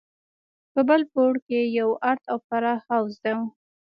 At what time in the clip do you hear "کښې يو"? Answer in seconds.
1.47-1.89